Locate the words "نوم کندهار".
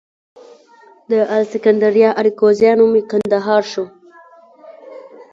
2.79-3.63